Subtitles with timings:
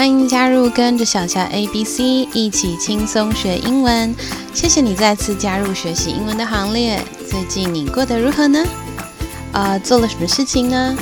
[0.00, 2.02] 欢迎加入跟着小乔 A B C
[2.32, 4.16] 一起轻松学英文。
[4.54, 7.04] 谢谢你再次加入学习英文的行列。
[7.28, 8.64] 最近你过得如何呢？
[9.52, 10.96] 啊，做了什么事情呢？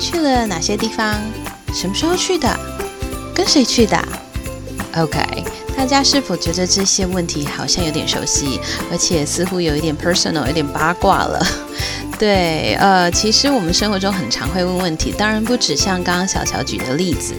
[0.00, 1.14] 去了哪些地方？
[1.74, 2.48] 什么时候去的？
[3.34, 4.02] 跟谁去的
[4.96, 5.44] ？OK，
[5.76, 8.58] 大家是否觉得这些问题好像有点熟悉，
[8.90, 11.46] 而且似乎有一点 personal，有点八卦了？
[12.18, 17.32] 对，呃，其实我们生活中很常会问问题，当然不止像刚刚小乔举的例子。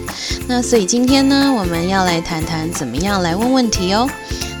[0.48, 4.08] 那所以今天呢，我们要来谈谈怎么样来问问题哦。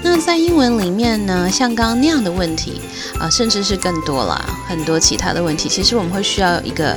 [0.02, 2.82] 那在英文里面呢，像刚刚那样的问题
[3.18, 6.94] 啊，甚至是更多了很多其他的问题，其实我们会需要一个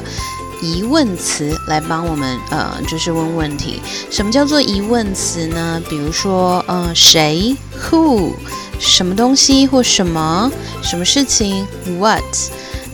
[0.62, 3.82] 疑问词来帮我们，呃，就是问问题。
[4.12, 5.82] 什么叫做疑问词呢？
[5.90, 7.56] 比如说，呃，谁
[7.90, 8.34] ？Who？
[8.80, 10.52] 什么东西或什么？
[10.82, 11.66] 什么事情
[12.00, 12.24] ？What？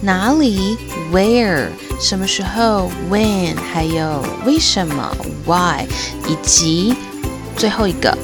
[0.01, 0.77] 哪里
[1.11, 1.67] ？Where？
[1.99, 3.55] 什么时候？When？
[3.57, 5.85] 还有为什么？Why？
[6.27, 6.95] 以及
[7.57, 8.17] 最后一个，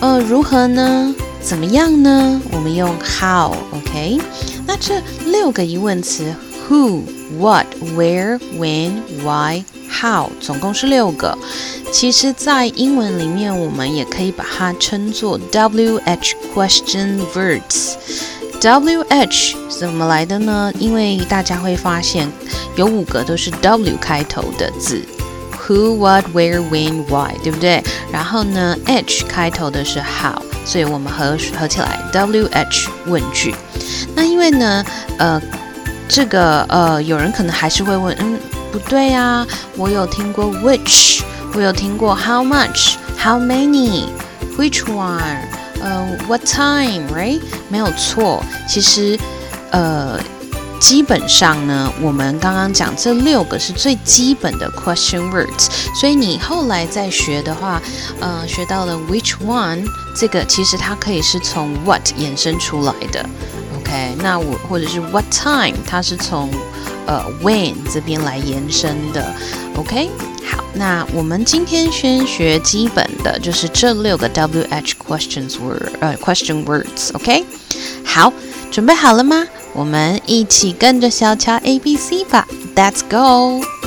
[0.00, 1.14] 呃，如何呢？
[1.40, 2.40] 怎么样呢？
[2.50, 4.18] 我们用 how，OK？
[4.66, 6.34] 那这六个疑问词
[6.68, 7.02] ：Who、
[7.38, 11.36] What、Where、When、Why、How，总共是六个。
[11.92, 17.94] 其实，在英文里面，我们也可以把它称作 WH question words。
[18.60, 20.72] W H 怎么来的呢？
[20.80, 22.28] 因为大家会发现
[22.74, 25.00] 有五个都是 W 开头的字
[25.66, 27.82] ，Who, What, Where, When, Why，对不对？
[28.12, 33.54] 然后呢，H 开头的是 How，所以我们合合起来 W H 问句。
[34.16, 34.84] 那因为呢，
[35.18, 35.40] 呃，
[36.08, 38.40] 这个呃，有人可能还是会问，嗯，
[38.72, 41.20] 不对啊，我有听过 Which，
[41.54, 44.06] 我有听过 How much, How many,
[44.56, 45.57] Which one。
[45.82, 47.40] 呃，What time？Right？
[47.68, 48.42] 没有错。
[48.68, 49.18] 其实，
[49.70, 50.18] 呃，
[50.80, 55.68] 基本上呢，我们刚刚讲这六个是最基本的 question words。
[55.98, 57.80] 所以你后来再学的话，
[58.20, 59.84] 呃，学到了 which one，
[60.16, 63.24] 这个其实它可以是从 what 衍生出来的。
[63.78, 64.14] OK？
[64.18, 66.50] 那我或者是 what time，它是从
[67.06, 69.34] 呃 when 这边来延伸的。
[69.76, 70.10] OK？
[70.50, 77.44] 好，那我们今天先学基本的，就是这六个 W H questions word 呃 question words，OK？
[78.04, 78.32] 好，
[78.70, 79.46] 准备好了吗？
[79.74, 83.77] 我们一起跟着小乔 A B C 吧，Let's go！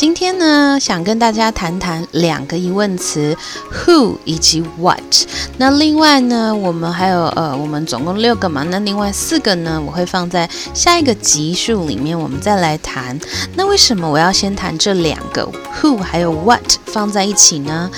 [0.00, 3.36] 今天呢，想跟大家谈谈两个疑问词
[3.70, 4.98] ，who 以及 what。
[5.58, 13.20] 那另外呢，我们还有呃，我们总共六个嘛，那另外四个呢，我会放在下一个集数里面，我们再来谈。
[13.54, 15.46] 那为什么我要先谈这两个
[15.78, 17.90] who 还有 what 放在一起呢？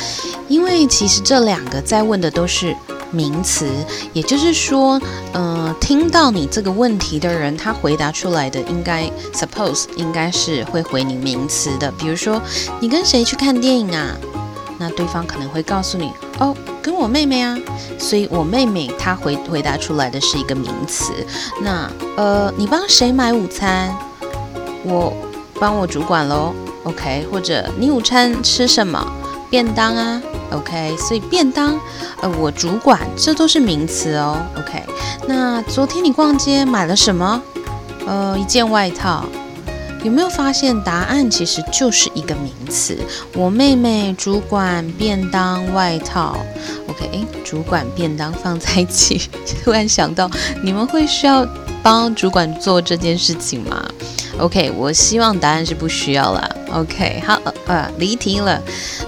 [0.49, 2.77] 因为其实这两个在问的都是。
[3.13, 3.69] 名词，
[4.13, 5.01] 也就是说，
[5.35, 11.93] 嗯，听到你这个问题的人，他回答出来的应该，suppose 应该是会回你名词的。
[11.93, 12.43] 比如说，
[12.81, 14.17] 你跟谁去看电影啊？
[14.79, 17.57] 那对方可能会告诉你，哦，跟我妹妹啊。
[17.99, 21.13] 所以我妹妹她回回答出来的是一个名词。
[21.61, 23.95] 那，呃，你帮谁买午餐？
[24.83, 25.13] 我
[25.61, 26.53] 帮我主管喽。
[26.83, 29.01] OK，或者你午餐吃什么？
[29.49, 30.21] 便当啊。
[30.53, 31.79] OK，所以便当，
[32.21, 34.39] 呃，我主管，这都是名词哦。
[34.57, 34.83] OK，
[35.27, 37.43] 那昨天你逛街买了什么？
[38.07, 39.25] 呃，一件外套。
[40.05, 42.99] 有没有发现答案其实就是一个名词？
[43.35, 46.37] 我妹妹主管便当外套。
[46.89, 49.31] OK，诶，主管便当放在一起，
[49.63, 50.29] 突然想到，
[50.65, 51.47] 你们会需要
[51.85, 53.81] 帮主管做这件事情吗
[54.39, 56.57] ？OK，我希望答案是不需要了。
[56.73, 58.61] OK，好，呃，离题了。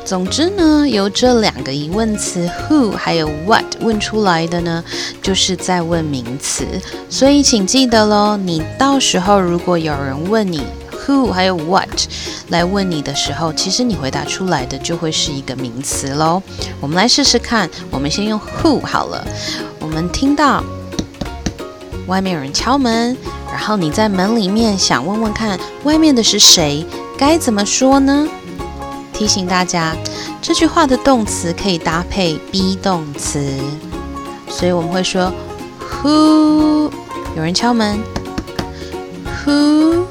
[0.05, 4.85] 总之呢，由这两个疑问词 who 还有 what 问出来的呢，
[5.23, 6.67] 就是在问名词。
[7.09, 10.63] 所以请记得喽，你到时候如果有人问你
[10.93, 11.89] who 还有 what
[12.49, 16.43] 来问你的时候，其实你回答出来的就会是一个名词喽。
[16.81, 19.27] 我们来试试看，我们先用 who 好了。
[19.81, 20.63] 我们听到
[22.07, 23.17] 外面有人敲门。
[23.55, 26.85] 然后你在门里面想问问看，外面的是谁？
[27.17, 28.27] 该怎么说呢？
[29.13, 29.95] 提醒大家，
[30.43, 33.41] 这句话的动词可以搭配 be 动词，
[34.49, 35.33] 所以我们会说
[36.03, 36.91] Who？
[37.37, 38.01] 有人敲门
[39.47, 40.03] ，Who？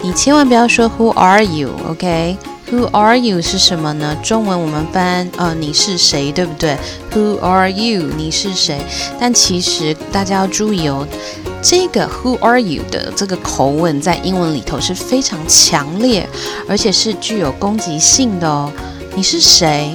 [0.00, 4.16] 你千万不要说 Who are you？OK？Who are you 是什么呢？
[4.24, 6.78] 中文我们翻呃你是谁，对不对
[7.12, 8.04] ？Who are you？
[8.16, 8.80] 你是谁？
[9.20, 11.06] 但其实大家要注意哦。
[11.62, 16.28] 这个 Who are you 的这个口吻在英文里头是非常强烈，
[16.66, 18.72] 而且是具有攻击性的哦。
[19.14, 19.94] 你是谁？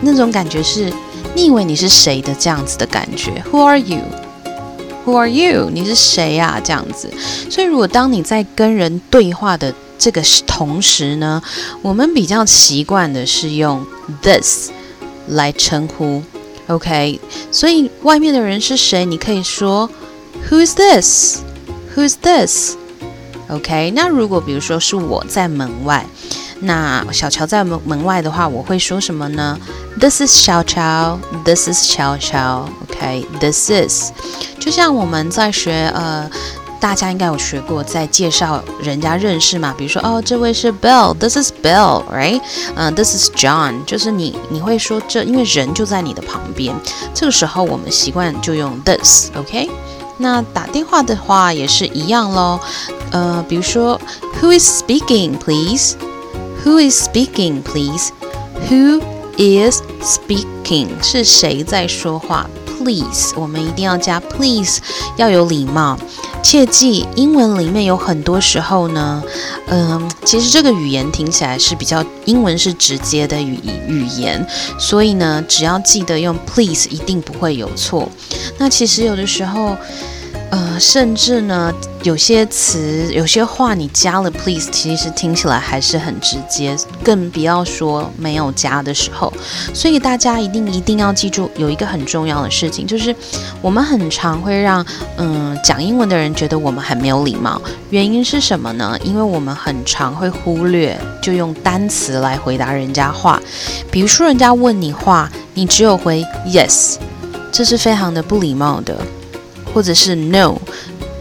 [0.00, 0.90] 那种感觉是，
[1.34, 3.44] 你以为你是谁的这样子的感觉。
[3.50, 5.68] Who are you？Who are you？
[5.70, 6.60] 你是谁呀？
[6.64, 7.12] 这样子。
[7.50, 11.42] 所以，如果当你在跟人对话的这个同时呢，
[11.82, 13.84] 我们比较习惯的是用
[14.22, 14.70] this
[15.28, 16.22] 来称呼。
[16.68, 17.20] OK，
[17.50, 19.04] 所以外面的人是谁？
[19.04, 19.90] 你可以说
[20.50, 26.06] Who's this？Who's this？OK，那如果比如说是我在门外，
[26.60, 29.58] 那小乔在门门外的话，我会说什么呢
[29.98, 32.68] ？This is 小乔，This is 小乔。
[32.82, 34.10] OK，This is，
[34.58, 36.30] 就像我们在学呃。
[36.82, 39.72] 大家应该有学过，在介绍人家认识嘛？
[39.78, 42.40] 比如说，哦，这位是 Bill，This is Bill，right？
[42.74, 46.74] 嗯，This is John，就是你你会说这，因为人就在你的旁边。
[47.14, 49.70] 这个时候我们习惯就用 this，OK？
[50.18, 52.60] 那打电话的话也是一样喽。
[53.10, 54.00] 呃，比如说
[54.40, 59.02] ，Who is speaking, please？Who is speaking, please？Who
[59.36, 60.88] is speaking？
[61.02, 64.78] 是谁在说话？Please，我们一定要加 please，
[65.16, 65.98] 要有礼貌。
[66.42, 69.22] 切记，英文里面有很多时候呢，
[69.68, 73.58] 嗯，其实这个语言听起来是比较英文是直接的语
[73.88, 74.46] 语言，
[74.78, 78.08] 所以呢，只要记得用 please，一定不会有错。
[78.58, 79.76] 那其实有的时候。
[80.52, 81.72] 呃，甚至呢，
[82.02, 89.32] 有些词、有些话，你加了 please，其实听起来还是很直接，更不要说没有加的时候。
[89.72, 93.16] 所以大家一定一定要记住，有一个很重要的事情，就是
[93.62, 94.84] 我们很常会让
[95.16, 97.58] 嗯讲英文的人觉得我们很没有礼貌。
[97.88, 98.94] 原因是什么呢？
[99.02, 103.40] 因为我们很常会忽略，就用单词来回答人家话。
[103.90, 106.96] 比如说，人家问你话，你只有回 yes，
[107.50, 108.94] 这是非常的不礼貌的。
[109.74, 110.56] 或者是 no，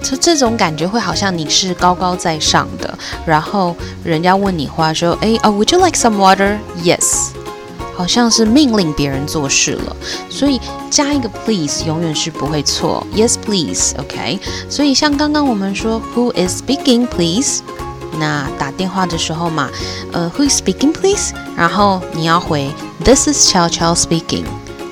[0.02, 6.58] 这这种感觉会好像你是高高在上的，然后人家问你话说，哎哦，Would you like some water?
[6.84, 7.30] Yes，
[7.96, 9.96] 好像是命令别人做事了，
[10.30, 10.60] 所以
[10.90, 13.06] 加一个 please 永远是不会错。
[13.16, 14.40] Yes, please，OK。
[14.70, 17.62] 所以像刚刚我们说 Who is speaking, please？
[18.20, 19.70] 那打电话的时候嘛，
[20.12, 21.32] 呃，Who is speaking, please？
[21.56, 22.70] 然后你要回
[23.04, 24.44] This is 乔乔 speaking，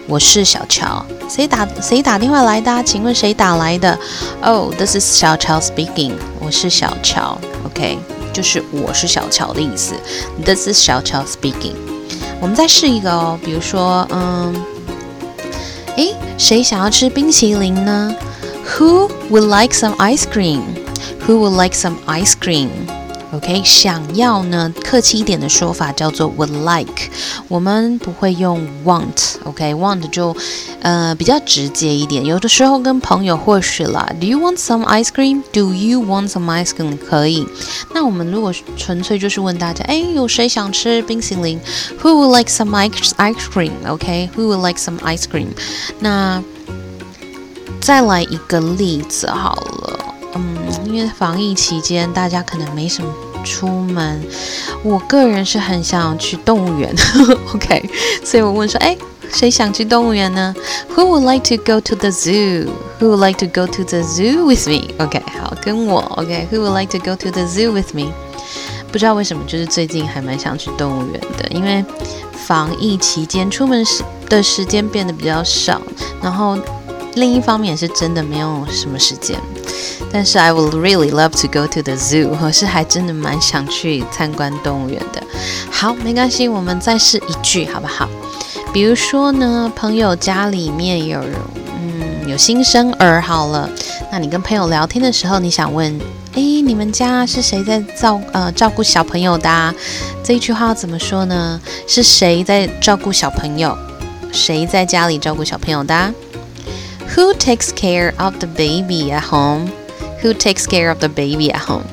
[0.09, 1.05] 我是小乔。
[1.29, 2.83] 谁打谁打电话来的？
[2.83, 3.97] 请问谁打来的
[4.41, 6.13] ？Oh, this is 小乔 speaking。
[6.39, 7.99] 我是小乔，OK，
[8.33, 9.93] 就是我是小乔的意思。
[10.43, 11.75] This is 小乔 speaking。
[12.41, 14.55] 我们再试一个哦，比如说，嗯，
[15.95, 18.15] 诶，谁想要吃冰淇淋呢
[18.79, 20.61] ？Who would like some ice cream?
[21.27, 22.69] Who would like some ice cream?
[23.31, 27.11] OK，想要呢，客气一点的说法叫做 would like，
[27.47, 29.35] 我们不会用 want。
[29.43, 30.35] OK，want 就
[30.81, 32.25] 呃比较直接一点。
[32.25, 36.97] 有的时候跟朋友或许啦，Do you want some ice cream？Do you want some ice cream？
[36.97, 37.47] 可以。
[37.93, 41.59] 那我们如果纯粹就是问大家，哎，有谁想吃冰淇淋
[42.01, 45.49] ？Who would like some ice ice cream？OK，Who would like some ice cream？
[45.99, 46.43] 那
[47.79, 49.98] 再来一个例子好了。
[50.35, 53.11] 嗯，因为防疫期间，大家可能没什么
[53.43, 54.21] 出门。
[54.83, 56.93] 我个人是很想去动物园
[57.53, 57.89] ，OK，
[58.23, 58.95] 所以我问说，哎，
[59.33, 60.53] 谁想去动物园呢
[60.95, 64.67] ？Who would like to go to the zoo？Who would like to go to the zoo with
[64.67, 68.11] me？OK，好，跟我 OK，Who would like to go to the zoo with me？
[68.91, 71.83] 不知道为什么，就是最近还蛮想去动物园的，因为
[72.33, 75.81] 防疫期间出门时的时间变得比较少，
[76.21, 76.57] 然后
[77.15, 79.37] 另一方面也是真的没有什么时间。
[80.11, 85.21] 但是 I would really love to go to the zoo，我是还真的蛮想去参观动物园的。
[85.69, 88.09] 好，没关系，我们再试一句好不好？
[88.73, 91.19] 比如说呢，朋友家里面有
[91.79, 93.69] 嗯有新生儿，好了，
[94.11, 95.99] 那你跟朋友聊天的时候，你想问，
[96.33, 99.75] 哎，你们家是谁在照呃照顾小朋友的？
[100.23, 101.59] 这一句话怎么说呢？
[101.87, 103.77] 是谁在照顾小朋友？
[104.31, 106.13] 谁在家里照顾小朋友的
[107.16, 111.84] ？Who takes care of the baby at home？Who takes care of the baby at home?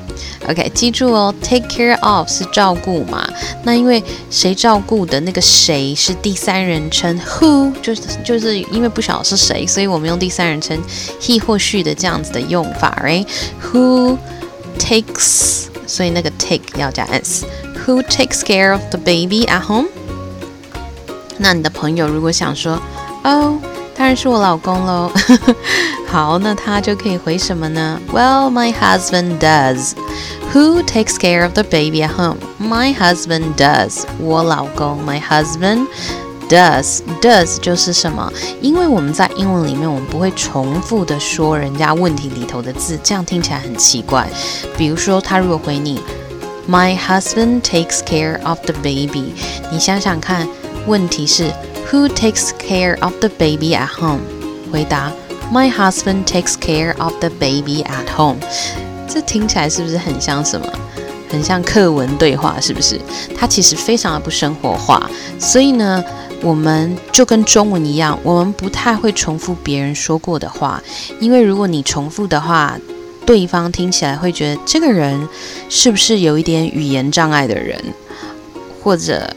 [0.48, 3.28] OK，记住哦，take care of 是照顾嘛？
[3.62, 10.76] 那因为谁照顾的那个谁是第三人称，who 就是就是因为不晓得是谁，所以我们用第三人称
[11.20, 14.18] he 或 she 的这样子的用法，right？Who
[14.78, 15.66] takes？
[15.86, 19.88] 所以那个 take 要加 s。Who takes care of the baby at home？
[21.38, 22.80] 那你的朋友如果想说，
[23.22, 23.58] 哦。
[23.96, 25.10] 当然是我老公喽。
[26.06, 28.00] 好，那他就可以回什么呢？
[28.12, 29.92] Well, my husband does.
[30.52, 32.38] Who takes care of the baby at home?
[32.58, 34.02] My husband does.
[34.18, 35.86] 我老公，my husband
[36.48, 38.30] does does 就是什么？
[38.60, 44.26] 因为我们在英文里面，我们不会重复的说人家问题里头的字，这样听起来很奇怪。
[44.76, 46.02] 比如说，他如果回你，
[46.68, 49.32] My husband takes care of the baby，
[49.70, 50.46] 你想想看，
[50.86, 51.50] 问题是
[51.90, 54.19] Who takes care of the baby at home？
[54.71, 55.11] 回答
[55.51, 58.39] My husband takes care of the baby at home。
[59.07, 60.67] 这听起来是不是很像什么？
[61.29, 62.99] 很像课文对话，是不是？
[63.37, 65.09] 它其实非常的不生活化，
[65.39, 66.03] 所以呢，
[66.41, 70.81] 我们就跟中文一样，我们不太会重复别人说过的话，
[71.19, 72.77] 因为如果你重复的话，
[73.25, 75.27] 对方听起来会觉得这个人
[75.69, 77.77] 是不是有一点语言障碍的人，
[78.81, 79.29] 或者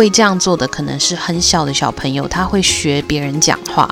[0.00, 3.86] 会这样做的可能是很小的小朋友，他会学别人讲话，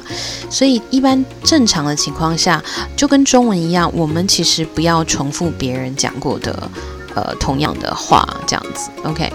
[0.49, 2.65] 所以一般正常的情况下，
[2.97, 6.71] 就跟中文一样，我们其实不要重复别人讲过的。
[7.15, 9.31] 呃，同样的话，这样子，OK，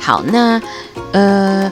[0.00, 0.60] 好，那
[1.12, 1.70] 呃，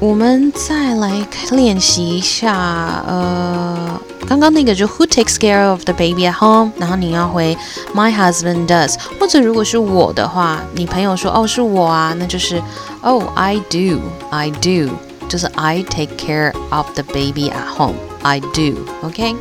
[0.00, 6.72] 我们再来练习一下，呃，刚刚那个就 Who takes care of the baby at home？
[6.78, 7.54] 然后你要回
[7.94, 12.62] My husband does，或者如果是我的话，你朋友说哦是我啊，那就是
[13.02, 14.90] Oh I do，I do，
[15.28, 19.36] 就是 I take care of the baby at home，I do，OK。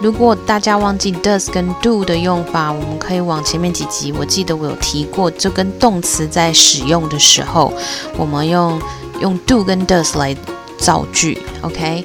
[0.00, 7.70] 如果大家忘记 does 跟 do 的用法，我们可以往前面几集，我记得我有提过，就跟动词在使用的时候，
[8.16, 8.80] 我们用
[9.20, 10.36] 用 do 跟 does 来
[10.78, 12.04] 造句，OK？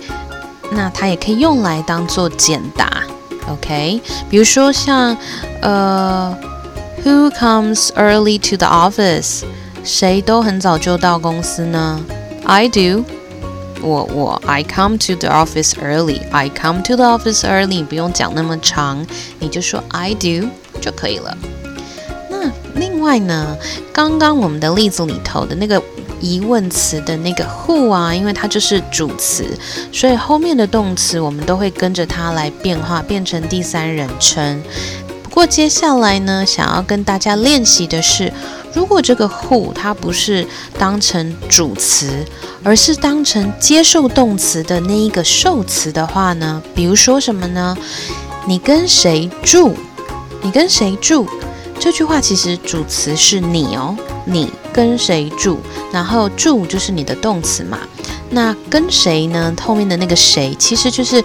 [0.72, 3.04] 那它也可以用来当做简答
[3.48, 4.02] ，OK？
[4.30, 5.16] 比如说像
[5.62, 6.36] 呃
[7.04, 9.44] ，Who comes early to the office？
[9.84, 12.02] 谁都很早就到公司呢
[12.46, 13.04] ？I do。
[13.82, 16.22] 我我 I come to the office early.
[16.32, 17.86] I come to the office early.
[17.86, 19.06] 不用讲那么长，
[19.38, 20.48] 你就说 I do
[20.82, 21.38] 就可以了。
[22.32, 23.56] 那另外呢，
[23.94, 25.80] 刚刚我们的例子里头的那个
[26.26, 29.46] 疑问词的那个 who 啊，因为它就是主词，
[29.92, 34.62] 所以后面的动词我们都会跟着它来变化，变成第三人称。
[35.24, 38.34] 不过接下来呢，想要跟大家练习的是。
[38.74, 40.46] 如果这个 who 它不是
[40.78, 42.26] 当成主词，
[42.62, 46.62] 而是当成接受动词的那一个受词的话呢？
[46.74, 47.78] 比如说什么呢？
[48.46, 49.74] 你跟谁住？
[50.42, 51.26] 你跟谁住？
[51.80, 55.58] 这句话其实主词是你哦，你跟谁住？
[55.92, 57.78] 然后住就是你的动词嘛。
[58.32, 59.54] 那跟谁呢？
[59.62, 61.24] 后面的那个谁其实就是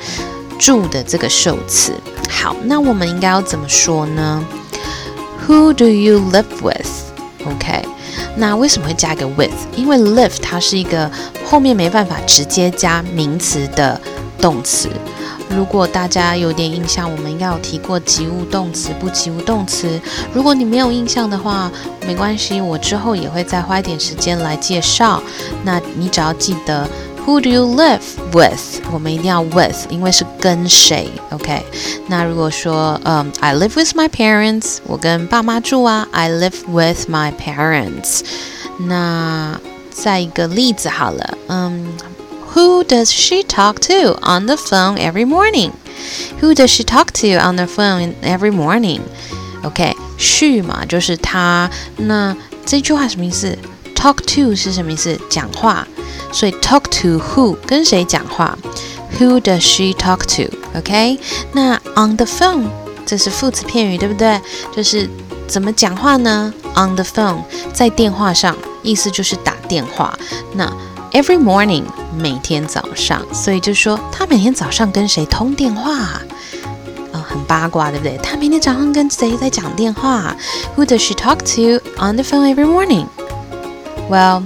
[0.58, 1.94] 住的这个受词。
[2.28, 4.44] 好，那我们应该要怎么说呢
[5.48, 7.84] ？Who do you live with？OK，
[8.36, 9.50] 那为什么会加一个 with？
[9.74, 11.10] 因为 live 它是一个
[11.44, 13.98] 后面没办法直接加名词的
[14.38, 14.90] 动词。
[15.50, 20.00] 如果大家有点印象，我们要提过及物动词、不及物动词。
[20.32, 21.70] 如果你没有印象的话，
[22.06, 25.22] 没关系，我之后也会再花一点时间来介绍。
[25.64, 26.88] 那你只要记得。
[27.26, 28.00] Who do you live
[28.32, 28.80] with？
[28.90, 31.62] 我们一定要 with，因为是跟谁，OK？
[32.08, 38.22] 那如果说，嗯，I live with my parents，我跟爸妈住啊，I live with my parents。
[38.78, 41.88] 那再一个例子好了，嗯
[42.53, 47.55] ，Who does she talk to on the phone every morning？Who does she talk to on
[47.55, 51.69] the phone every morning？OK，she 嘛，就是她。
[51.97, 53.57] 那这句话什么意思？
[53.95, 55.19] Talk to 是什么意思？
[55.29, 55.87] 讲话。
[56.31, 58.57] 所以 talk to who 跟谁讲话？
[59.17, 61.17] Who does she talk to？OK？
[61.53, 62.65] 那 on the phone
[63.05, 64.41] 这是副词片语，对不对？
[64.75, 65.09] 就是
[65.47, 66.53] 怎么讲话呢？
[66.75, 70.17] On the phone 在电话上，意思就是打电话。
[70.53, 70.69] 那
[71.11, 71.83] every morning
[72.17, 75.91] 每天早上，所以就说他每天早上跟谁通电话？
[77.11, 78.17] 啊，很八卦，对不对？
[78.17, 80.35] 他每天早上跟谁在讲电话？
[80.75, 84.43] Who does she talk to on the phone every morning？Well.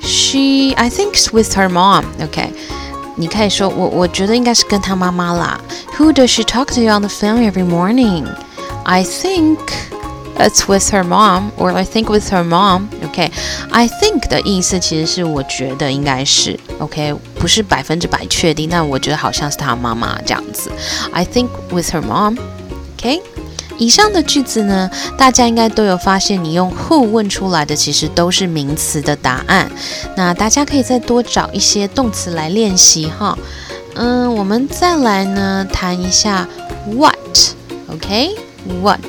[0.00, 2.04] She, I think, with her mom.
[2.18, 2.50] Okay，
[3.16, 5.60] 你可以说我我觉得应该是跟她妈妈啦。
[5.98, 8.26] Who does she talk to on the phone every morning?
[8.84, 9.58] I think
[10.37, 12.87] it's with her mom, or I think with her mom.
[13.03, 13.31] OK,
[13.71, 20.71] I think 的意思其实是我觉得应该是 OK，不是百分之百确定，但我觉得好像是她妈妈这样子。
[21.11, 22.37] I think with her mom.
[22.97, 23.21] OK。
[23.79, 24.87] 以上的句子呢，
[25.17, 29.67] 大家应该都有发现，你用 who 问出来的其实都是名词的答案。
[30.15, 33.35] 那大家可以再多找一些动词来练习哈。
[33.95, 36.47] 嗯，我们再来呢谈一下
[36.85, 38.99] what，OK？What？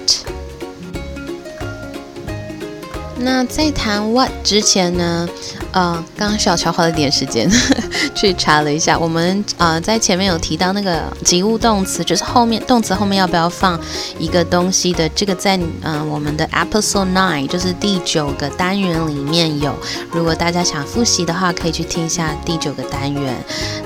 [3.25, 5.27] 那在谈 what 之前呢，
[5.73, 7.51] 呃，刚刚小乔花了点时间
[8.15, 13.81] 去查了一下，我们呃在前面有提到那个及物动词，就是后面动词后面要不要放
[14.19, 19.75] 一个东西的，这个在嗯我们的 episode nine，就是第九个单元里面有。
[20.13, 23.35] 如果大家想复习的话，可以去听一下第九个单元。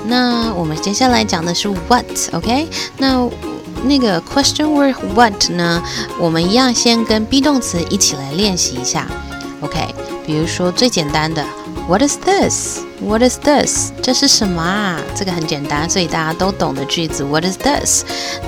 [0.05, 2.67] 那我们接下来讲的是 what，OK？
[2.97, 3.25] 那
[3.85, 5.81] 那个 question word what 呢？
[6.19, 9.07] 我们一样先跟 be 动词一起来练习一下
[9.61, 9.93] ，OK？
[10.25, 11.43] 比如说最简单的
[11.87, 13.91] What is this？What is this？
[14.01, 14.99] 这是什么啊？
[15.15, 18.03] 这个很简单，所以大家都懂的句子 What is this？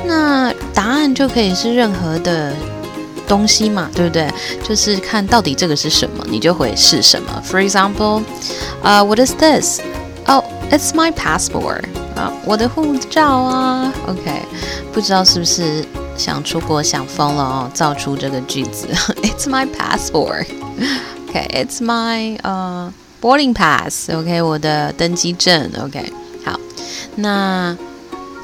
[0.05, 2.53] 那答案就可以是任何的
[3.27, 4.29] 东西嘛，对不对？
[4.67, 7.41] 就是看到底这个是什么，你就会是什么。
[7.49, 8.23] For example，
[8.83, 11.85] 啊，What is this？Oh，it's my passport。
[12.15, 14.43] 啊，我的护照啊，OK，
[14.93, 15.83] 不知道是不是
[16.17, 18.87] 想出国想疯了哦，造出这个句子。
[19.23, 26.11] It's my passport，OK，It's my 呃 boarding pass，OK，我的登机证，OK，
[26.45, 26.59] 好，
[27.15, 27.75] 那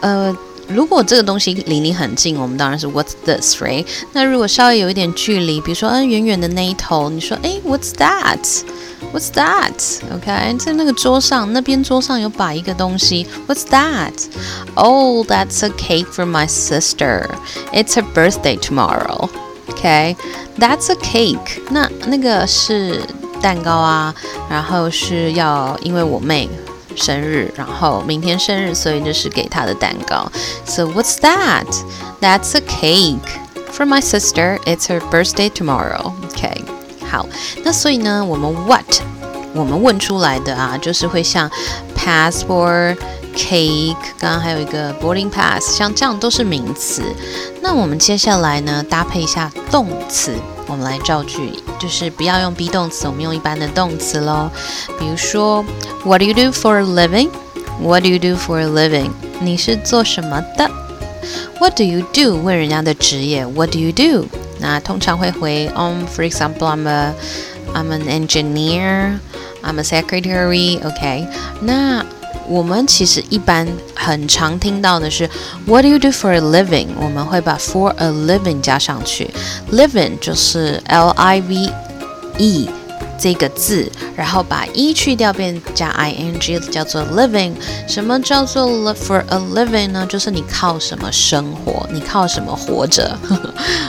[0.01, 0.35] 呃，
[0.68, 3.84] 如果这个东西离你很近，我们当然是 What's this，right？
[4.12, 10.00] 那如果稍微有一点距离，比如说嗯，远远的那一头，你说哎，What's that？What's that?
[10.14, 13.26] OK，在那个桌上，那边桌上有摆一个东西。
[13.46, 14.12] What's that?
[14.74, 17.28] Oh, that's a cake for my sister.
[17.72, 19.28] It's her birthday tomorrow.
[19.68, 20.16] OK,
[20.58, 21.60] that's a cake.
[21.70, 23.00] 那那个是
[23.42, 24.14] 蛋糕啊，
[24.48, 26.48] 然后是要因为我妹
[26.97, 30.29] 生日，然后明天生日，所以就是给他的蛋糕。
[30.65, 31.65] So what's that?
[32.19, 33.19] That's a cake
[33.71, 34.59] for my sister.
[34.65, 36.11] It's her birthday tomorrow.
[36.25, 36.63] OK。
[37.09, 37.25] 好，
[37.63, 39.01] 那所以呢，我们 what
[39.53, 41.49] 我们问出来的啊，就是会像
[41.95, 42.97] passport、
[43.33, 47.01] cake，刚刚还有一个 boarding pass，像这样都是名词。
[47.61, 50.33] 那我们接下来呢，搭配一下动词，
[50.66, 54.50] 我们来造句，就是不要用 be 动词，我们用一般的动词喽。
[54.98, 55.64] 比如说，
[56.04, 59.10] What do you do for a living？What do you do for a living？
[59.40, 60.70] 你是做什么的？
[61.58, 62.36] What do you do？
[62.42, 64.26] 问人家的职业，What do you do？
[64.58, 67.14] 那通常会回，um, for example, I'm a
[67.74, 69.18] I'm an engineer,
[69.62, 71.26] I'm a secretary, OK。
[71.60, 72.04] 那
[72.47, 75.29] 我们其实一般很常听到的是
[75.65, 76.87] What do you do for a living？
[76.99, 79.29] 我们会把 for a living 加上去
[79.71, 81.69] ，living 就是 L I V
[82.37, 82.69] E。
[83.19, 87.51] 这个字，然后把 e 去掉，变加 i n g 叫做 living。
[87.87, 90.05] 什么叫做 for a living 呢？
[90.07, 91.89] 就是你靠什么生活？
[91.91, 93.17] 你靠什么活着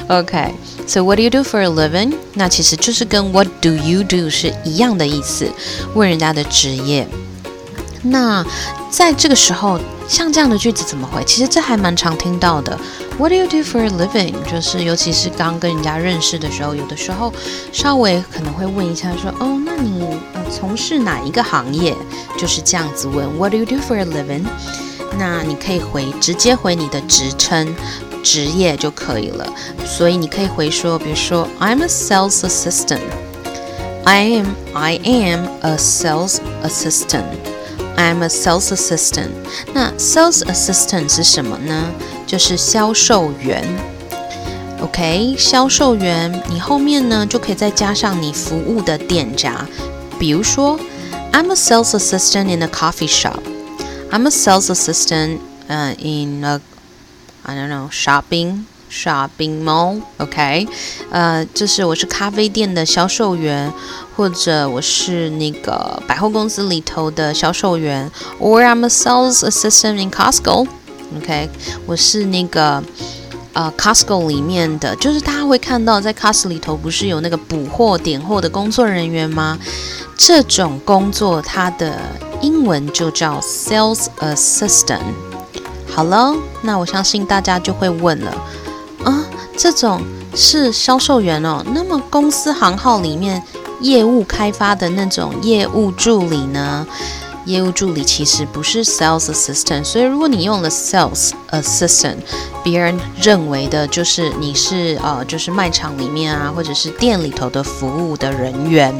[0.09, 2.14] ？OK，so what do you do for a living？
[2.33, 5.47] 那其实就是跟 what do you do 是一样的意思，
[5.94, 7.07] 问人家的职业。
[8.03, 8.45] 那
[8.91, 11.23] 在这个时候，像这样的句子怎么回？
[11.25, 12.79] 其实这还蛮常听到的。
[13.19, 14.35] What do you do for a living？
[14.51, 17.33] 就是尤其是刚跟人家认识的时候，有的时候
[17.73, 20.17] 稍微可能会问一下，说哦，那你
[20.51, 21.95] 从事哪一个行业？
[22.39, 23.27] 就是这样子问。
[23.37, 24.45] What do you do for a living？
[25.19, 27.75] 那你可以回直接回你的职称、
[28.23, 29.45] 职业就可以了。
[29.85, 33.01] 所以你可以回说，比如说，I'm a sales assistant。
[34.05, 37.25] I am I am a sales assistant.
[37.98, 39.32] I'm a sales assistant。
[39.74, 41.91] 那 sales assistant 是什么呢？
[42.28, 43.63] 就是销售员。
[44.82, 49.65] OK，销售员，你后面呢就可以再加上你服务的店家。
[50.19, 50.78] 比如说，
[51.32, 53.39] I'm a sales assistant in a coffee shop.
[54.12, 56.60] I'm a sales assistant, uh, in a
[57.43, 60.02] I don't know shopping shopping mall.
[60.17, 60.67] OK，
[61.10, 63.72] 呃，就是我是咖啡店的销售员，
[64.18, 70.66] 或者我是那个百货公司里头的销售员，or I'm a sales assistant in Costco。
[71.16, 71.48] OK，
[71.87, 72.83] 我是那个
[73.52, 79.57] 呃 Costco 里面的，就是大家会看到在 Costco 里头不是有那个补货点货的工作人员吗？
[80.16, 81.96] 这种工作它的
[82.40, 84.98] 英文就叫 sales assistant。
[85.88, 88.37] 好了，那我相信大家就会问了，
[89.04, 89.24] 啊，
[89.57, 90.02] 这种
[90.35, 93.40] 是销售员哦，那么公司行号里面。
[93.81, 96.87] 业务开发的那种业务助理呢？
[97.45, 102.17] 业务助理其实不是 sales assistant，所以如果你用了 sales assistant，
[102.62, 108.95] 别人认为的就是你是呃，就是卖场里面啊，或者是店里头的服务的人员。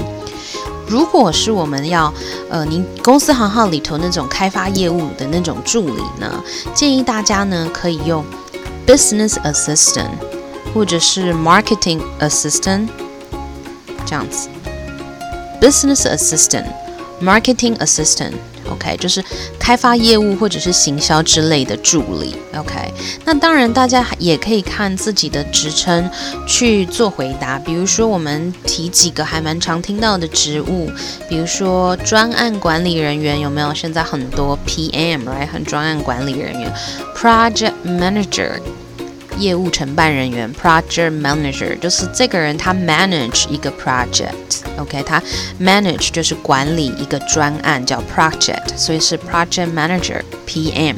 [0.87, 2.11] 如果是我们要
[2.49, 6.43] 呃，您公司行号里头那种开发业务的那种助理呢，
[6.75, 8.25] 建议大家呢可以用
[8.87, 10.09] business assistant
[10.73, 12.89] 或者是 marketing assistant
[14.07, 14.49] 这样子。
[15.61, 16.67] Business assistant,
[17.21, 18.35] marketing assistant,
[18.71, 19.25] OK，就是
[19.59, 22.93] 开发业务或者是行销之类的助理，OK。
[23.25, 26.09] 那当然，大家也可以看自己的职称
[26.47, 27.59] 去做回答。
[27.59, 30.91] 比如说，我们提几个还蛮常听到的职务，
[31.29, 33.75] 比如说专案管理人员，有没有？
[33.75, 36.73] 现在很多 PM，right，很专案管理人员
[37.17, 38.61] ，Project Manager。
[39.39, 45.23] 业务承办人员 （project manager） 就是这个人，他 manage 一个 project，OK，他
[45.61, 50.97] manage 就是管理一个专案叫 project，所以是 project manager（PM），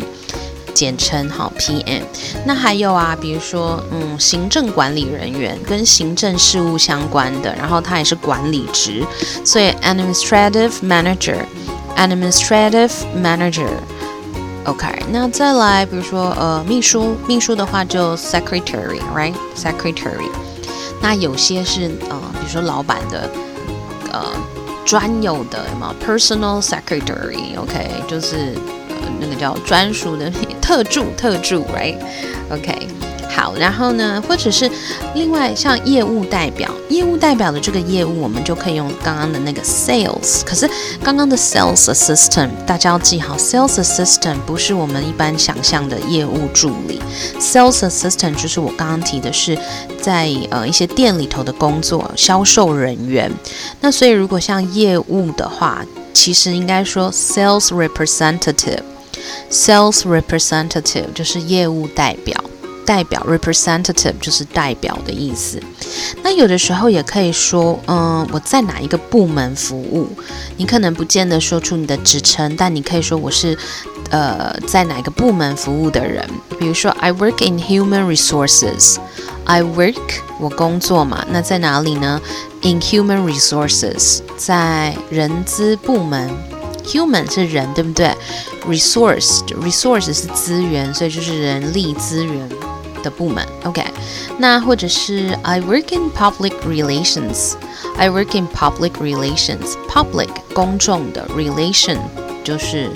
[0.72, 2.02] 简称哈 PM。
[2.46, 9.04] 那还有啊，比如说嗯，行政管理人员跟行政事务相关的，然后他也是管理职，
[9.44, 13.68] 所以 administrative manager，administrative manager。
[14.66, 20.28] OK，那再来，比如说，呃，秘书，秘书的话就 secretary，right？secretary。
[21.02, 23.30] 那有些是呃，比如说老板的
[24.12, 24.22] 呃
[24.84, 28.54] 专有的什么 personal secretary，OK，就是
[28.90, 32.86] 呃那个叫专属的特助，特助，right？OK。
[33.30, 34.68] 好，然后呢，或者是
[35.14, 40.42] 另外像业务代表，业务代表的这个业务，我们就可以用刚刚的那个 sales。
[40.44, 40.68] 可是
[41.02, 47.00] 刚刚的 sales assistant，大家要记好，sales assistant 不是我们一般想象的业务助理
[47.38, 49.56] ，sales assistant 就是我刚刚提的是
[50.00, 53.30] 在呃一些店里头的工作，销售人员。
[53.80, 62.42] 那所以如果像业务的话，其实应该说 sales representative，sales representative 就是业务代表。
[62.86, 65.60] 代表 representative 就是代表的意思。
[66.22, 70.08] 那有的时候也可以说，嗯，我在哪一个部门服务？
[70.56, 73.56] 你可能不见得说出你的职称，但你可以说我是，
[74.10, 76.28] 呃，在哪个部门服务的人。
[76.58, 78.96] 比如说，I work in human resources。
[79.44, 79.96] I work
[80.38, 82.20] 我工作嘛，那在哪里呢
[82.62, 86.30] ？In human resources，在人资部门。
[86.84, 88.14] Human 是人，对不对
[88.66, 92.48] ？Resource resource 是资源，所以就是人力资源。
[93.02, 93.82] 的部门，OK，
[94.36, 101.96] 那或者是 I work in public relations，I work in public relations，public 公众的 relation
[102.44, 102.90] 就是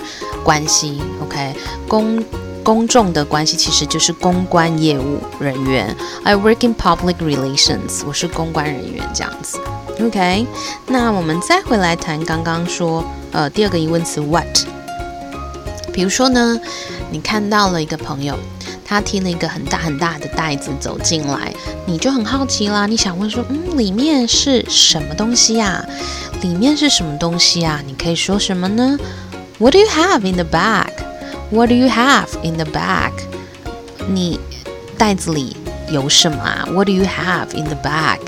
[0.45, 1.55] 关系，OK，
[1.89, 2.23] 公
[2.65, 9.61] 公众的关系其实就是公关业务人员，I work in public relations，我是公关人员这样子
[10.01, 10.47] ，OK，
[10.87, 14.47] 那我们再回来谈刚刚说呃第二个疑问词 what，
[15.93, 16.59] 比如说呢，
[17.11, 18.37] 你看到了一个朋友。
[18.87, 21.51] 他提了一个很大很大的袋子走进来，
[21.87, 22.85] 你就很好奇啦。
[22.85, 25.83] 你想问说，嗯，里面是什么东西呀？
[26.43, 27.81] 里面是什么东西呀？
[27.87, 28.99] 你可以说什么呢
[29.59, 30.91] ？What do you have in the bag?
[31.54, 33.12] What do you have in the bag?
[34.08, 34.40] 你
[34.98, 35.56] 袋子里
[35.90, 36.66] 有什么啊？
[36.72, 38.20] What do you have in the bag?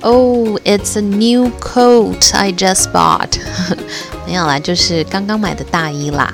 [0.00, 3.38] Oh, it's a new coat I just bought.
[4.26, 6.32] 没有啦，就是刚刚买的大衣啦。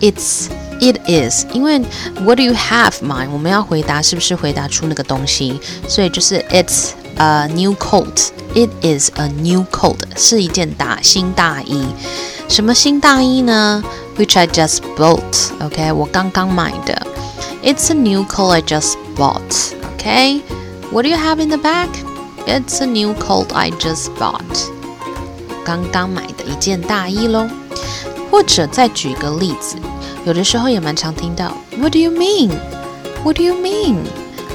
[0.00, 1.80] It's It is，因为
[2.20, 3.26] What do you have 嘛？
[3.32, 11.86] 我们要回答是不是回答出那个东西，所以就是 It's a new coat。It is a new coat，是一件大新大衣。
[12.48, 13.82] 什么新大衣呢
[14.16, 17.06] ？Which I just bought。OK，我刚刚买的。
[17.62, 23.52] It's a new coat I just bought。OK，What do you have in the bag？It's a new coat
[23.52, 24.40] I just bought。
[25.64, 27.48] 刚刚买的一件大衣喽。
[28.30, 29.76] 或者再举个例子。
[30.24, 32.50] 有的时候也蛮常听到 What do you mean?
[33.22, 33.98] What do you mean?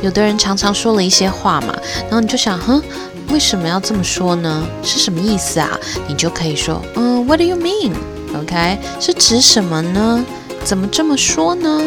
[0.01, 2.81] 有的人常常说了一些话嘛，然后你就想，哼，
[3.29, 4.67] 为什么要这么说呢？
[4.83, 5.69] 是什么意思啊？
[6.07, 7.93] 你就可以说，嗯，What do you mean?
[8.42, 10.24] OK，是指什么呢？
[10.64, 11.82] 怎么这么说呢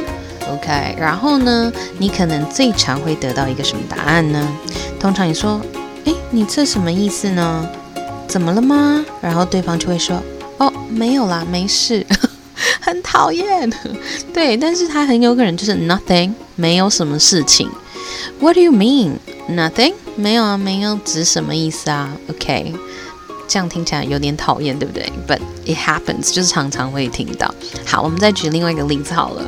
[0.51, 4.47] ？OK，然后呢，你可能最常会得到一个什么答案呢？
[4.99, 5.61] 通常你说，
[6.05, 7.67] 诶，你这什么意思呢？
[8.27, 9.03] 怎么了吗？
[9.21, 10.21] 然后对方就会说，
[10.57, 12.05] 哦，没有啦，没事。
[12.81, 13.69] 很讨厌，
[14.33, 17.69] 对，但是他很有可能就是 nothing，没有什么事情。
[18.39, 19.13] What do you mean
[19.49, 19.93] nothing？
[20.15, 22.73] 没有啊，没有指什么意思啊？OK，
[23.49, 27.53] 这样听起来有点讨厌，对不对？But it happens，就是常常会听到。
[27.85, 29.41] 好，我们再举另外一个例子好了。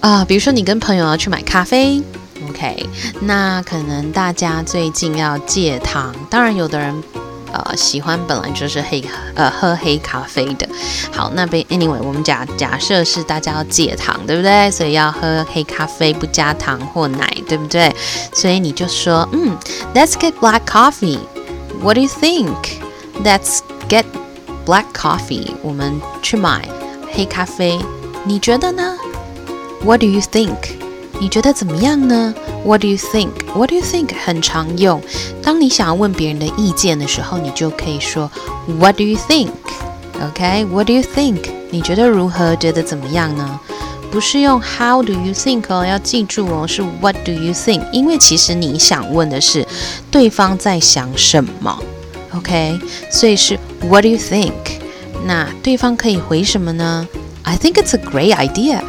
[0.00, 2.02] 啊，比如说你跟朋友要去买咖啡
[2.50, 2.86] ，OK，
[3.22, 7.02] 那可能大家最近要戒糖，当然有的人。
[7.56, 9.00] 呃，喜欢本来就是黑
[9.36, 10.68] 呃喝黑咖啡的。
[11.12, 14.68] 好，那边 anyway，我们假假设是大家要戒糖，对不对？
[14.72, 17.94] 所以要喝黑咖啡，不加糖或奶，对不对？
[18.32, 19.56] 所以你就说，嗯
[19.94, 21.20] ，Let's get black coffee.
[21.80, 22.56] What do you think?
[23.22, 24.04] Let's get
[24.66, 25.52] black coffee.
[25.62, 26.68] 我们去买
[27.12, 27.78] 黑咖啡，
[28.24, 28.96] 你觉得呢
[29.84, 30.56] ？What do you think?
[31.20, 33.30] 你觉得怎么样呢？What do you think?
[33.54, 34.10] What do you think?
[34.24, 35.00] 很常用。
[35.42, 38.30] 当你想要问别人的意见的时候，你就可以说
[38.80, 39.50] What do you think?
[40.20, 40.64] OK?
[40.66, 41.38] What do you think?
[41.70, 42.56] 你觉得如何？
[42.56, 43.60] 觉得怎么样呢？
[44.10, 47.88] 不是用 How do you think 哦，要记住哦，是 What do you think？
[47.92, 49.66] 因为其实你想问的是
[50.10, 51.78] 对方在想什么
[52.35, 52.79] ，OK？
[53.11, 54.53] 所以是 What do you think？
[55.25, 57.07] 那对方可以回什么呢？
[57.43, 58.81] I think it's a great idea。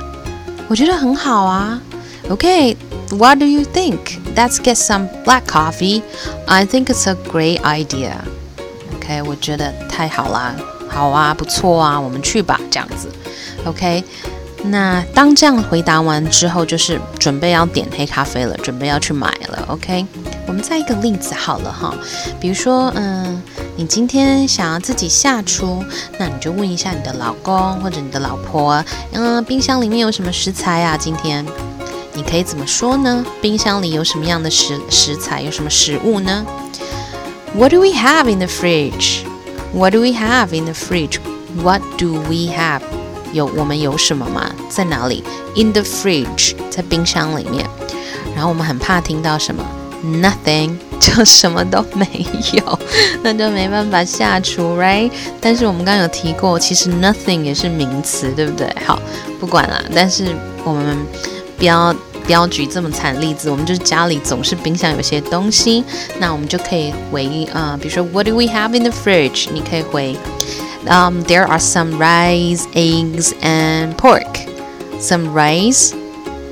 [0.69, 1.81] 我觉得很好啊。
[2.29, 10.55] OK，What do you think？Let's get some black coffee。I think it's a great idea。OK，我觉得太好啦，
[10.89, 13.09] 好啊，不错啊，我们去吧，这样子。
[13.65, 14.05] OK。
[14.63, 19.65] 那当这样回答完之后，就是准备要点黑咖啡了，准备要去买了。
[19.69, 20.05] OK，
[20.48, 21.94] 我们再一个例子好了哈，
[22.40, 23.42] 比如说，嗯，
[23.76, 25.84] 你今天想要自己下厨，
[26.20, 30.96] 那你就问一下你的老公或者你的老婆，嗯，冰箱里面有什么食材啊？
[30.96, 31.46] 今天
[32.14, 33.26] 你可以怎么说呢？
[33.42, 35.42] 冰箱里有什么样的食食材？
[35.42, 36.46] 有什么食物呢
[37.56, 39.24] ？What do we have in the fridge?
[39.74, 41.20] What do we have in the fridge?
[41.62, 42.82] What do we have?
[43.34, 44.52] 有我们有什么吗？
[44.70, 45.24] 在哪里
[45.56, 47.68] ？In the fridge，在冰箱里面。
[48.34, 49.64] 然后我们很怕听到什么
[50.06, 52.06] ？Nothing，就什么都没
[52.54, 52.80] 有，
[53.24, 55.10] 那就没办法下厨，right？
[55.42, 58.72] 但是我们刚刚有提过，其实 nothing 也是名词，对不对？
[58.86, 59.00] 好，
[59.40, 59.82] 不管了。
[59.94, 60.28] 但是
[60.64, 60.98] 我们
[61.58, 61.94] 不要
[62.26, 65.84] 不要举这么惨例子，我们就是家里总是冰箱有些东西，
[66.20, 69.48] 那我们就可以回啊，比如说 What do we have in the fridge？
[69.52, 70.16] 你可以回。
[70.88, 74.46] Um, there are some rice, eggs, and pork.
[75.00, 75.94] Some rice,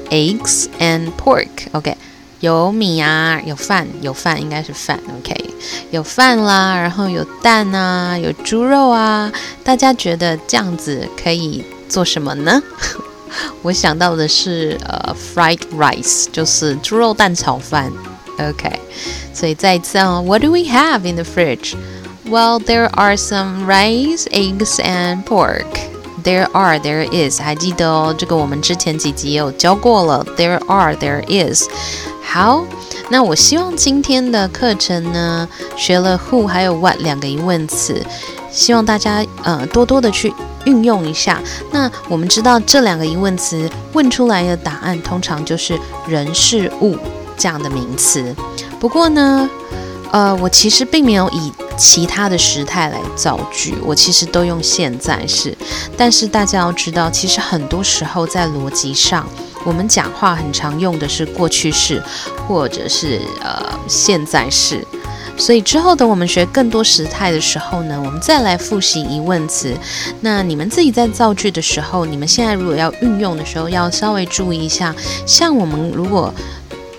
[0.09, 1.67] eggs, and pork.
[1.71, 1.95] OK，
[2.43, 4.99] 有米啊，有饭，有饭应该是饭。
[5.17, 5.33] OK，
[5.91, 9.31] 有饭啦，然后有蛋啊，有猪肉啊。
[9.63, 12.61] 大家觉得这样子可以做什么呢？
[13.61, 17.89] 我想到的是呃，fried rice，就是猪肉蛋炒饭。
[18.37, 18.77] OK，
[19.33, 25.63] 所以再一次哦，What do we have in the fridge？Well, there are some rice, eggs, and pork.
[26.23, 27.41] There are, there is.
[27.41, 30.25] 还记得哦，这个我们之前几集也有教过了。
[30.37, 31.67] There are, there is.
[32.23, 32.63] 好，
[33.09, 38.01] 那我希望今天的课程呢，学了 who 还有 what 两个疑问词，
[38.49, 40.33] 希望大家呃多多的去
[40.65, 41.41] 运用一下。
[41.71, 46.97] 那我们知道这两个疑问词问出来的答案，通常就是人事物
[47.37, 48.33] 这样的名词。
[48.79, 49.49] 不过呢，
[50.11, 55.55] 呃，我其实并没有以其他的时态来造句，我其实都用现在式。
[55.97, 59.27] 但是大家要知道，其实很多时候在逻辑上，
[59.65, 62.01] 我们讲话很常用的是过去式，
[62.47, 64.85] 或者是呃现在式。
[65.35, 69.75] 所以之后等我们学更多时态的时候呢，我们再来复习疑问词。
[70.21, 74.93] 那你们自己在造句的时候，你们现在如果要运用的时候，要稍微注意一下。
[75.25, 76.31] 像我们如果，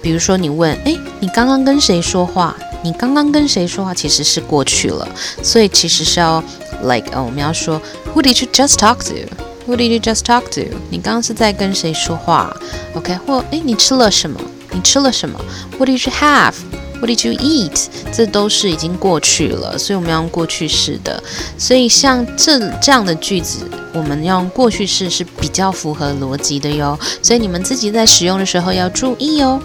[0.02, 2.56] 比如说你问，诶，你刚刚跟谁说话？
[2.84, 5.08] 你刚刚跟谁说话其实是过去了，
[5.42, 6.44] 所以其实是要
[6.82, 7.80] like 呃我们要说
[8.14, 10.76] Who did you just talk to？Who did you just talk to？
[10.90, 12.54] 你刚刚是在跟谁说话
[12.94, 13.16] ？OK？
[13.26, 14.38] 或诶你吃了什么？
[14.72, 15.40] 你吃了什么
[15.78, 17.86] ？What did you have？What did you eat？
[18.12, 21.22] 这都是已经过去了，所以我们要用过去式的。
[21.56, 26.98] 所以像这这样的句子，我们要用过去式是比较符合逻辑的哟。
[27.22, 29.58] 所以你们自己在使用的时候要注意哦。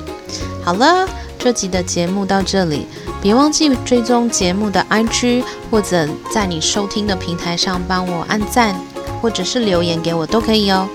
[0.64, 2.88] 好了，这集的节目到这里。
[3.22, 8.74] 别忘记追踪节目的 IG，或者在你收听的平台上帮我按赞，
[9.22, 10.88] 或者是留言给我都可以哦。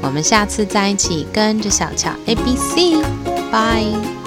[0.00, 3.02] 我们下次再一起跟着小乔 A B C，
[3.50, 4.21] 拜。